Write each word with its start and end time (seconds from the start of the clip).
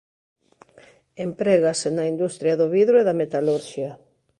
Emprégase 1.25 1.89
na 1.97 2.03
industria 2.13 2.53
do 2.61 2.67
vidro 2.75 2.95
e 2.99 3.07
da 3.07 3.17
metalurxia. 3.21 3.91